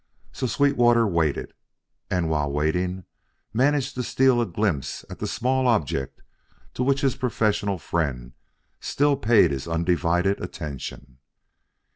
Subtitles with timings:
[0.31, 1.53] So Sweetwater waited,
[2.09, 3.03] and while waiting
[3.53, 6.23] managed to steal a glimpse at the small object
[6.73, 8.33] to which his professional friend
[8.79, 11.19] still paid his undivided attention.